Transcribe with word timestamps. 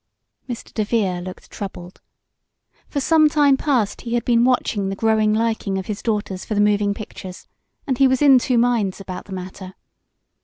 Mr. 0.49 0.73
DeVere 0.73 1.21
looked 1.21 1.51
troubled. 1.51 2.01
For 2.87 2.99
some 2.99 3.29
time 3.29 3.55
past 3.55 4.01
he 4.01 4.15
had 4.15 4.25
been 4.25 4.43
watching 4.43 4.89
the 4.89 4.95
growing 4.95 5.31
liking 5.31 5.77
of 5.77 5.85
his 5.85 6.01
daughters 6.01 6.43
for 6.43 6.55
the 6.55 6.59
moving 6.59 6.95
pictures, 6.95 7.47
and 7.85 7.99
he 7.99 8.07
was 8.07 8.19
in 8.19 8.39
two 8.39 8.57
minds 8.57 8.99
about 8.99 9.25
the 9.25 9.33
matter. 9.33 9.75